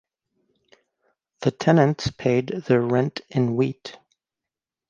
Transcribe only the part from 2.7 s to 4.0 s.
rent in wheat.